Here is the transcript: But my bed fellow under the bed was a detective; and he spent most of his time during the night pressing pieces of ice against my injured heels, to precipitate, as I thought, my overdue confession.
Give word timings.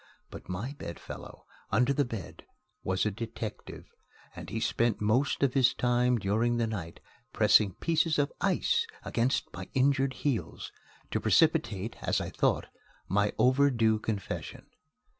But 0.31 0.49
my 0.49 0.73
bed 0.79 0.97
fellow 0.99 1.45
under 1.69 1.93
the 1.93 2.03
bed 2.03 2.47
was 2.83 3.05
a 3.05 3.11
detective; 3.11 3.85
and 4.35 4.49
he 4.49 4.59
spent 4.59 4.99
most 4.99 5.43
of 5.43 5.53
his 5.53 5.75
time 5.75 6.17
during 6.17 6.57
the 6.57 6.65
night 6.65 6.99
pressing 7.33 7.75
pieces 7.75 8.17
of 8.17 8.33
ice 8.41 8.87
against 9.05 9.53
my 9.53 9.69
injured 9.75 10.13
heels, 10.13 10.71
to 11.11 11.19
precipitate, 11.21 11.97
as 12.01 12.19
I 12.19 12.31
thought, 12.31 12.65
my 13.07 13.31
overdue 13.37 13.99
confession. 13.99 14.65